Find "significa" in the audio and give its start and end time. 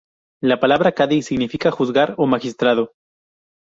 1.21-1.69